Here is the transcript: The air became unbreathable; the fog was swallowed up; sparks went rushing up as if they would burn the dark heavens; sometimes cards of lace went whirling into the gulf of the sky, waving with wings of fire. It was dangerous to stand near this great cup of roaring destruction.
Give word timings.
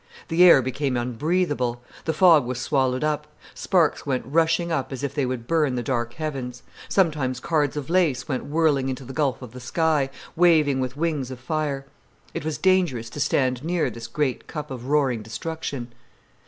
The 0.29 0.43
air 0.43 0.63
became 0.63 0.97
unbreathable; 0.97 1.79
the 2.05 2.13
fog 2.13 2.43
was 2.47 2.59
swallowed 2.59 3.03
up; 3.03 3.27
sparks 3.53 4.03
went 4.03 4.25
rushing 4.25 4.71
up 4.71 4.91
as 4.91 5.03
if 5.03 5.13
they 5.13 5.27
would 5.27 5.45
burn 5.45 5.75
the 5.75 5.83
dark 5.83 6.13
heavens; 6.15 6.63
sometimes 6.89 7.39
cards 7.39 7.77
of 7.77 7.87
lace 7.87 8.27
went 8.27 8.45
whirling 8.45 8.89
into 8.89 9.05
the 9.05 9.13
gulf 9.13 9.43
of 9.43 9.51
the 9.51 9.59
sky, 9.59 10.09
waving 10.35 10.79
with 10.79 10.97
wings 10.97 11.29
of 11.29 11.39
fire. 11.39 11.85
It 12.33 12.43
was 12.43 12.57
dangerous 12.57 13.11
to 13.11 13.19
stand 13.19 13.63
near 13.63 13.91
this 13.91 14.07
great 14.07 14.47
cup 14.47 14.71
of 14.71 14.85
roaring 14.87 15.21
destruction. 15.21 15.93